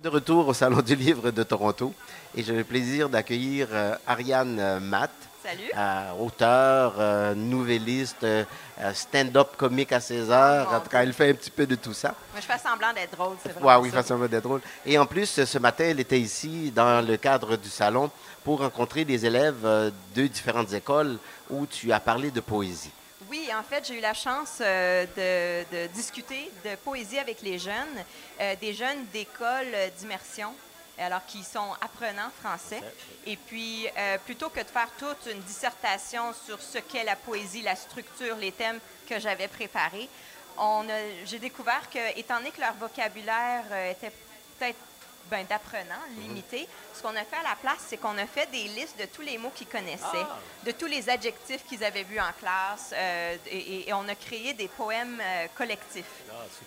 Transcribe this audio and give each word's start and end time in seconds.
De 0.00 0.08
retour 0.08 0.48
au 0.48 0.54
Salon 0.54 0.80
du 0.80 0.96
Livre 0.96 1.30
de 1.30 1.42
Toronto 1.42 1.92
et 2.34 2.42
j'ai 2.42 2.54
le 2.54 2.64
plaisir 2.64 3.08
d'accueillir 3.10 3.68
euh, 3.72 3.94
Ariane 4.06 4.58
euh, 4.58 4.80
Matt, 4.80 5.10
Salut. 5.44 5.60
euh, 5.76 6.12
auteure, 6.18 6.94
euh, 6.98 7.34
nouvelliste, 7.34 8.26
stand-up 8.94 9.48
comique 9.58 9.92
à 9.92 10.00
César. 10.00 10.68
Oh, 10.70 10.74
en 10.76 10.80
tout 10.80 10.88
cas, 10.88 11.02
elle 11.02 11.12
fait 11.12 11.30
un 11.30 11.34
petit 11.34 11.50
peu 11.50 11.66
de 11.66 11.74
tout 11.74 11.92
ça. 11.92 12.14
Moi, 12.32 12.40
je 12.40 12.46
fais 12.46 12.58
semblant 12.58 12.92
d'être 12.94 13.14
drôle, 13.16 13.36
c'est 13.42 13.50
vraiment 13.52 13.66
Ouais, 13.66 13.74
oui, 13.82 13.90
ça. 13.90 14.02
façon 14.02 14.18
d'être 14.18 14.42
drôle. 14.42 14.62
Et 14.86 14.96
en 14.98 15.04
plus, 15.04 15.44
ce 15.44 15.58
matin, 15.58 15.84
elle 15.88 16.00
était 16.00 16.20
ici 16.20 16.72
dans 16.74 17.06
le 17.06 17.16
cadre 17.18 17.56
du 17.56 17.68
salon 17.68 18.10
pour 18.44 18.60
rencontrer 18.60 19.04
des 19.04 19.26
élèves 19.26 19.92
de 20.14 20.26
différentes 20.26 20.72
écoles 20.72 21.18
où 21.50 21.66
tu 21.66 21.92
as 21.92 22.00
parlé 22.00 22.30
de 22.30 22.40
poésie. 22.40 22.90
Oui, 23.28 23.48
en 23.54 23.62
fait, 23.62 23.86
j'ai 23.86 23.98
eu 23.98 24.00
la 24.00 24.14
chance 24.14 24.58
euh, 24.60 25.06
de, 25.16 25.76
de 25.76 25.86
discuter 25.88 26.50
de 26.64 26.74
poésie 26.76 27.18
avec 27.18 27.42
les 27.42 27.58
jeunes, 27.58 28.04
euh, 28.40 28.54
des 28.60 28.72
jeunes 28.72 29.04
d'école 29.12 29.66
d'immersion, 29.98 30.54
alors 30.98 31.24
qui 31.26 31.42
sont 31.42 31.72
apprenants 31.80 32.30
français. 32.40 32.82
Et 33.26 33.36
puis, 33.36 33.86
euh, 33.96 34.18
plutôt 34.18 34.48
que 34.48 34.60
de 34.60 34.68
faire 34.68 34.88
toute 34.98 35.32
une 35.32 35.40
dissertation 35.42 36.32
sur 36.46 36.60
ce 36.60 36.78
qu'est 36.78 37.04
la 37.04 37.16
poésie, 37.16 37.62
la 37.62 37.76
structure, 37.76 38.36
les 38.36 38.52
thèmes 38.52 38.80
que 39.08 39.18
j'avais 39.18 39.48
préparés, 39.48 40.08
j'ai 41.24 41.38
découvert 41.38 41.88
que, 41.90 42.18
étant 42.18 42.36
donné 42.36 42.50
que 42.50 42.60
leur 42.60 42.74
vocabulaire 42.74 43.64
était 43.90 44.12
peut-être 44.58 44.78
ben, 45.30 45.44
d'apprenants, 45.46 46.04
limité, 46.18 46.68
ce 46.94 47.02
qu'on 47.02 47.16
a 47.16 47.24
fait 47.24 47.36
à 47.36 47.50
la 47.50 47.56
place, 47.56 47.78
c'est 47.88 47.96
qu'on 47.96 48.16
a 48.18 48.26
fait 48.26 48.50
des 48.50 48.64
listes 48.64 48.98
de 48.98 49.06
tous 49.06 49.22
les 49.22 49.38
mots 49.38 49.50
qu'ils 49.54 49.66
connaissaient, 49.66 50.26
de 50.64 50.72
tous 50.72 50.86
les 50.86 51.08
adjectifs 51.08 51.64
qu'ils 51.66 51.82
avaient 51.84 52.02
vus 52.02 52.20
en 52.20 52.32
classe, 52.38 52.90
euh, 52.92 53.36
et, 53.46 53.88
et 53.88 53.92
on 53.94 54.06
a 54.08 54.14
créé 54.14 54.52
des 54.54 54.68
poèmes 54.68 55.20
euh, 55.20 55.46
collectifs. 55.56 56.04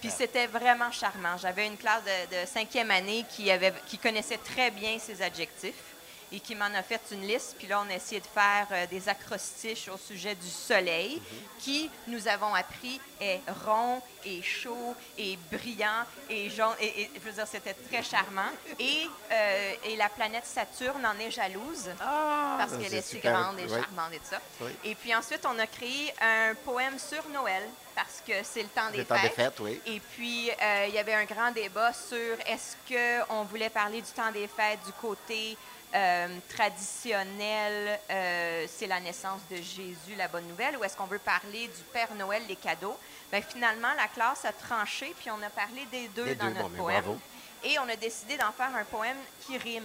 Puis 0.02 0.10
c'était 0.10 0.48
vraiment 0.48 0.92
charmant. 0.92 1.38
J'avais 1.38 1.68
une 1.68 1.78
classe 1.78 2.04
de, 2.04 2.42
de 2.42 2.46
cinquième 2.48 2.92
année 2.92 3.26
qui, 3.30 3.50
avait, 3.52 3.74
qui 3.88 3.98
connaissait 3.98 4.38
très 4.38 4.72
bien 4.72 4.98
ces 5.00 5.22
adjectifs 5.22 5.95
et 6.32 6.40
qui 6.40 6.56
m'en 6.56 6.66
a 6.74 6.84
fait 6.84 7.02
une 7.12 7.22
liste. 7.28 7.56
Puis 7.58 7.68
là, 7.68 7.82
on 7.86 7.90
a 7.90 7.96
essayé 7.96 8.20
de 8.22 8.26
faire 8.28 8.68
euh, 8.72 8.86
des 8.88 9.08
acrostiches 9.10 9.88
au 9.90 9.98
sujet 9.98 10.36
du 10.36 10.48
soleil, 10.50 11.22
qui, 11.60 11.90
nous 12.08 12.28
avons 12.28 12.54
appris, 12.54 13.00
est 13.22 13.40
rond 13.66 14.02
et 14.26 14.42
chaud 14.42 14.96
et 15.18 15.38
brillant 15.52 16.04
et 16.30 16.50
jaune. 16.50 16.74
Et, 16.80 17.04
et, 17.04 17.12
je 17.16 17.20
veux 17.22 17.32
dire, 17.32 17.48
c'était 17.48 17.76
très 17.90 18.04
charmant. 18.04 18.50
Et, 18.80 19.08
euh, 19.32 19.74
et 19.86 19.96
la 19.96 20.10
planète 20.10 20.46
Saturne 20.46 21.06
en 21.06 21.18
est 21.20 21.32
jalouse 21.32 21.90
parce 22.00 22.72
qu'elle 22.74 22.90
c'est 22.90 22.98
est 22.98 23.02
si 23.02 23.20
grande 23.20 23.60
et 23.60 23.64
Oui. 23.64 23.70
charmante 23.70 24.14
et 24.14 24.18
tout 24.18 24.26
ça. 24.30 24.42
Oui. 24.62 24.72
Et 24.84 24.96
puis 24.96 25.14
ensuite, 25.16 25.46
on 25.46 25.58
a 25.60 25.68
créé 25.68 26.14
un 26.22 26.54
poème 26.66 26.98
sur 27.00 27.28
Noël 27.30 27.64
parce 27.96 28.22
que 28.28 28.34
c'est 28.44 28.64
le 28.64 28.68
temps 28.70 28.90
des 28.92 28.98
Le 28.98 29.06
temps 29.06 29.22
des 29.22 29.30
fêtes, 29.30 29.58
oui. 29.62 29.80
et 29.86 30.00
puis, 30.02 30.52
euh, 30.52 30.86
il 30.90 30.94
y 30.94 30.98
avait 31.00 31.14
un 31.14 31.24
grand 31.24 31.52
débat 31.52 31.94
sur 31.94 32.36
est-ce 32.46 32.76
qu'on 32.90 33.44
voulait 33.44 33.70
parler 33.70 34.02
du 34.02 34.12
temps 34.12 34.32
des 34.34 34.48
fêtes 34.50 34.80
du 34.86 34.92
côté 34.94 35.58
euh, 35.96 36.28
traditionnel, 36.50 38.00
euh, 38.10 38.66
c'est 38.70 38.88
la 38.88 39.00
naissance 39.00 39.42
de 39.50 39.56
Jésus, 39.58 40.16
la 40.18 40.28
bonne 40.28 40.48
nouvelle, 40.48 40.78
ou 40.78 40.84
est-ce 40.84 40.96
qu'on 40.98 41.06
veut 41.06 41.20
parler 41.20 41.68
du 41.68 41.84
Père 41.94 42.14
Noël, 42.16 42.44
les 42.48 42.56
cadeaux? 42.56 42.98
Bien, 43.32 43.42
finalement, 43.42 43.94
la 43.98 44.08
classe 44.08 44.46
a 44.46 44.52
tranché, 44.52 45.16
puis 45.20 45.32
on 45.32 45.42
a 45.42 45.50
parlé 45.50 45.86
des 45.92 46.08
deux 46.10 46.26
Les 46.26 46.36
dans 46.36 46.46
deux, 46.48 46.54
notre 46.54 46.70
bon, 46.70 46.84
poème. 46.84 47.02
bravo. 47.04 47.20
Et 47.64 47.80
on 47.80 47.90
a 47.90 47.96
décidé 47.96 48.38
d'en 48.38 48.52
faire 48.52 48.76
un 48.76 48.84
poème 48.86 49.18
qui 49.42 49.58
rime. 49.58 49.84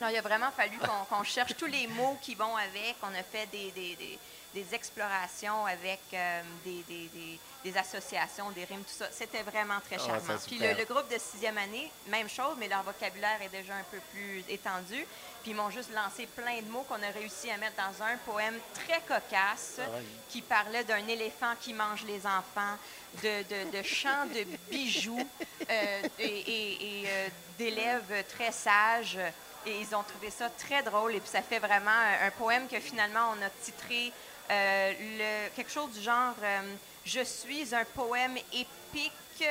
Alors, 0.00 0.10
il 0.12 0.18
a 0.18 0.22
vraiment 0.22 0.50
fallu 0.50 0.76
qu'on 0.78 1.04
qu'on 1.16 1.22
cherche 1.22 1.54
tous 1.56 1.66
les 1.66 1.86
mots 1.86 2.18
qui 2.20 2.34
vont 2.34 2.56
avec. 2.56 2.96
On 3.02 3.14
a 3.14 3.22
fait 3.22 3.46
des, 3.46 3.70
des- 3.70 3.94
des- 3.96 4.18
des 4.54 4.74
explorations 4.74 5.66
avec 5.66 6.00
euh, 6.12 6.42
des, 6.64 6.82
des- 6.88 7.08
des- 7.08 7.38
des 7.64 7.76
associations, 7.78 8.50
des 8.50 8.64
rimes, 8.64 8.84
tout 8.84 8.92
ça. 8.98 9.06
C'était 9.10 9.42
vraiment 9.42 9.80
très 9.80 9.96
Ah, 9.96 10.06
charmant. 10.06 10.36
c'est 10.38 10.46
Puis 10.48 10.58
le, 10.58 10.74
le 10.74 10.84
groupe 10.84 11.08
de 11.10 11.18
sixième 11.18 11.56
année, 11.58 11.90
même 12.08 12.28
chose, 12.28 12.54
mais 12.58 12.68
leur 12.68 12.82
vocabulaire 12.82 13.40
est 13.42 13.48
déjà 13.48 13.74
un 13.74 13.82
peu 13.90 13.98
plus 14.12 14.44
étendu. 14.50 15.06
Puis 15.42 15.52
ils 15.52 15.54
m'ont 15.54 15.70
juste 15.70 15.90
lancé 15.94 16.26
plein 16.26 16.60
de 16.60 16.68
mots 16.68 16.84
qu'on 16.88 17.02
a 17.02 17.08
réussi 17.08 17.50
à 17.50 17.56
mettre 17.56 17.76
dans 17.76 18.04
un 18.04 18.16
poème 18.18 18.58
très 18.74 19.00
cocasse 19.00 19.76
Ah 19.80 19.98
qui 20.28 20.42
parlait 20.42 20.84
d'un 20.84 21.06
éléphant 21.08 21.54
qui 21.60 21.72
mange 21.72 22.04
les 22.04 22.26
enfants, 22.26 22.76
de, 23.22 23.42
de, 23.44 23.76
de 23.78 23.82
chants 23.82 24.26
de 24.26 24.44
bijoux 24.70 25.26
euh, 25.70 26.02
et, 26.18 26.24
et- 26.24 27.00
et, 27.02 27.08
euh, 27.08 27.28
d'élèves 27.58 28.24
très 28.28 28.52
sages. 28.52 29.18
Et 29.66 29.80
ils 29.80 29.94
ont 29.94 30.02
trouvé 30.02 30.28
ça 30.30 30.50
très 30.50 30.82
drôle. 30.82 31.14
Et 31.14 31.20
puis 31.20 31.30
ça 31.30 31.40
fait 31.40 31.58
vraiment 31.60 31.90
un, 31.90 32.26
un 32.26 32.30
poème 32.32 32.68
que 32.68 32.78
finalement 32.78 33.32
on 33.38 33.42
a 33.42 33.48
titré 33.62 34.12
euh, 34.50 34.92
le, 35.00 35.48
quelque 35.56 35.70
chose 35.70 35.90
du 35.92 36.02
genre 36.02 36.34
euh, 36.42 36.60
Je 37.04 37.22
suis 37.24 37.74
un 37.74 37.84
poème 37.84 38.36
épique 38.52 39.44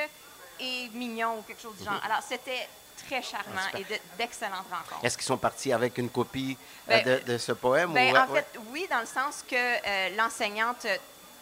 et 0.60 0.88
mignon 0.92 1.38
ou 1.38 1.42
quelque 1.42 1.62
chose 1.62 1.76
du 1.76 1.84
genre. 1.84 2.00
Alors 2.04 2.20
c'était 2.26 2.68
très 3.08 3.20
charmant 3.22 3.60
Ah, 3.72 3.78
et 3.78 3.84
de- 3.84 3.98
d'excellentes 4.16 4.66
rencontres. 4.70 5.04
Est-ce 5.04 5.16
qu'ils 5.18 5.26
sont 5.26 5.36
partis 5.36 5.72
avec 5.72 5.98
une 5.98 6.08
copie 6.10 6.56
euh, 6.88 7.00
Ben, 7.02 7.04
de, 7.26 7.32
de 7.32 7.38
ce 7.38 7.52
poème? 7.52 7.92
Ben, 7.92 8.14
ou- 8.14 8.16
en 8.16 8.26
fait, 8.28 8.46
oui, 8.70 8.86
dans 8.90 9.00
le 9.00 9.06
sens 9.06 9.44
que 9.48 9.54
euh, 9.56 10.16
l'enseignante 10.16 10.86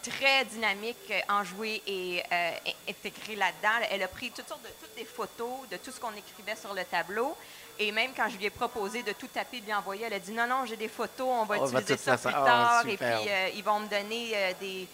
très 0.09 0.45
dynamique, 0.45 0.97
euh, 1.11 1.19
enjouée 1.29 1.81
et 1.87 2.21
euh, 2.31 2.51
in- 2.67 2.71
intégrée 2.91 3.35
là-dedans, 3.35 3.87
elle 3.89 4.03
a 4.03 4.07
pris 4.07 4.31
toutes 4.31 4.47
sortes 4.47 4.61
de 4.63 4.69
toutes 4.79 4.95
des 4.95 5.05
photos 5.05 5.67
de 5.71 5.77
tout 5.77 5.91
ce 5.91 5.99
qu'on 5.99 6.13
écrivait 6.15 6.55
sur 6.55 6.73
le 6.73 6.83
tableau. 6.83 7.35
Et 7.79 7.91
même 7.91 8.11
quand 8.15 8.29
je 8.29 8.37
lui 8.37 8.45
ai 8.45 8.49
proposé 8.51 9.01
de 9.01 9.13
tout 9.13 9.27
taper 9.27 9.59
de 9.59 9.65
lui 9.65 9.73
envoyer, 9.73 10.05
elle 10.05 10.13
a 10.13 10.19
dit 10.19 10.31
non, 10.31 10.45
non, 10.47 10.65
j'ai 10.65 10.77
des 10.77 10.87
photos, 10.89 11.27
on 11.27 11.45
va 11.45 11.55
On 11.57 11.65
va 11.65 11.79
utiliser 11.81 11.97
tout 11.97 12.03
ça 12.03 12.17
plus. 12.17 12.35
Ah, 12.35 12.45
tard. 12.45 12.87
et 12.87 12.97
puis, 12.97 13.05
euh, 13.07 13.49
ils 13.55 13.63
vont 13.63 13.79
me 13.79 13.87
donner 13.87 14.31
euh, 14.35 14.51
des, 14.59 14.87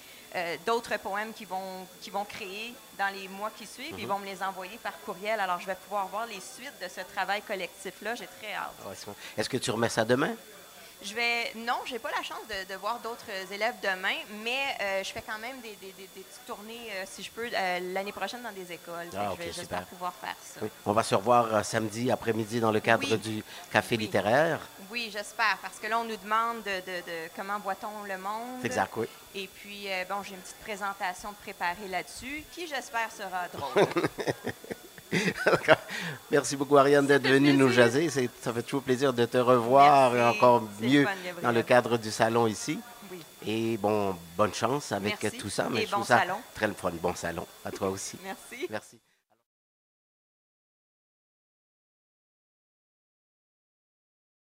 d'autres 0.65 0.95
poèmes 0.97 1.33
qu'ils 1.33 1.47
vont, 1.47 1.85
qu'ils 2.01 2.13
vont 2.13 2.23
créer 2.23 2.73
dans 2.97 3.13
les 3.13 3.27
mois 3.27 3.51
qui 3.57 3.65
suivent. 3.65 3.95
Ils 3.99 4.07
vont 4.07 4.19
me 4.19 4.25
les 4.25 4.41
envoyer 4.43 4.77
par 4.77 4.93
courriel. 5.01 5.39
Alors, 5.39 5.59
je 5.59 5.65
vais 5.65 5.75
pouvoir 5.75 6.07
voir 6.07 6.25
les 6.27 6.39
suites 6.39 6.73
de 6.81 6.87
ce 6.87 7.01
travail 7.13 7.41
collectif-là. 7.41 8.15
J'ai 8.15 8.27
très 8.39 8.53
hâte. 8.53 8.71
Bon. 8.85 9.15
Est-ce 9.37 9.49
que 9.49 9.57
tu 9.57 9.71
remets 9.71 9.89
ça 9.89 10.05
demain? 10.05 10.35
Je 11.01 11.13
vais. 11.13 11.53
Non, 11.55 11.75
j'ai 11.85 11.97
pas 11.97 12.11
la 12.11 12.21
chance 12.23 12.41
de, 12.49 12.73
de 12.73 12.77
voir 12.77 12.99
d'autres 12.99 13.23
élèves 13.53 13.75
demain, 13.81 14.15
mais 14.43 14.59
euh, 14.81 15.01
je 15.03 15.09
fais 15.11 15.23
quand 15.25 15.39
même 15.39 15.61
des, 15.61 15.75
des- 15.81 15.93
des- 15.93 16.09
des 16.13 16.21
petites 16.21 16.45
tournées, 16.45 16.89
euh, 16.91 17.03
si 17.09 17.23
je 17.23 17.31
peux, 17.31 17.47
euh, 17.53 17.79
l'année 17.93 18.11
prochaine 18.11 18.41
dans 18.43 18.51
des 18.51 18.69
écoles. 18.73 19.07
Ah, 19.15 19.27
je 19.27 19.31
ok, 19.31 19.37
vais- 19.39 19.51
J'espère 19.53 19.85
pouvoir 19.85 20.13
faire 20.15 20.35
ça. 20.43 20.59
Oui. 20.61 20.69
On 20.85 20.91
va 20.91 21.03
se 21.03 21.15
revoir 21.15 21.63
samedi 21.63 22.11
après-midi 22.11 22.59
dans 22.59 22.71
le 22.73 22.81
cadre 22.81 23.07
Oui. 23.09 23.17
du 23.17 23.43
café 23.71 23.95
Oui. 23.95 24.03
littéraire. 24.03 24.59
Oui, 24.91 25.09
j'espère, 25.13 25.57
parce 25.61 25.79
que 25.79 25.87
là, 25.87 25.99
on 25.99 26.03
nous 26.03 26.17
demande 26.17 26.63
de, 26.63 26.79
de- 26.81 27.01
de 27.05 27.29
comment 27.33 27.59
voit-on 27.59 28.03
le 28.03 28.17
monde. 28.17 28.65
Exact, 28.65 28.91
oui. 28.97 29.07
Et 29.35 29.47
puis, 29.47 29.87
bon, 30.09 30.21
j'ai 30.23 30.31
une 30.35 30.41
petite 30.41 30.57
présentation 30.59 31.29
de 31.31 31.37
préparer 31.37 31.87
là-dessus, 31.89 32.43
qui, 32.51 32.67
j'espère, 32.67 33.09
sera 33.11 33.47
drôle. 33.53 33.87
Merci 36.31 36.55
beaucoup, 36.55 36.77
Ariane, 36.77 37.05
d'être 37.07 37.27
venue 37.27 37.53
nous 37.53 37.69
jaser. 37.69 38.09
Ça 38.09 38.53
fait 38.53 38.63
toujours 38.63 38.83
plaisir 38.83 39.13
de 39.13 39.25
te 39.25 39.37
revoir 39.37 40.15
et 40.15 40.23
encore 40.23 40.63
mieux 40.81 41.05
dans 41.41 41.51
le 41.51 41.63
cadre 41.63 41.97
du 41.97 42.11
salon 42.11 42.47
ici. 42.47 42.79
Oui. 43.11 43.19
Et 43.45 43.77
bon, 43.77 44.15
bonne 44.37 44.53
chance 44.53 44.91
avec 44.91 45.21
Merci. 45.23 45.37
tout 45.37 45.49
ça. 45.49 45.67
Mais 45.71 45.83
Et 45.83 45.85
je 45.85 45.91
trouve 45.91 46.01
bon 46.01 46.07
ça 46.07 46.19
salon. 46.19 46.35
très 46.53 46.67
le 46.67 46.73
fun. 46.73 46.91
Bon 47.01 47.15
salon. 47.15 47.47
À 47.65 47.71
toi 47.71 47.89
aussi. 47.89 48.17
Merci. 48.23 48.67
Merci. 48.69 48.99